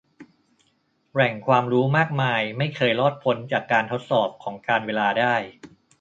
[1.11, 5.35] แหล่งความรู้มากมายไม่เคยรอดพ้นจากการทดสอบของการเวลาได้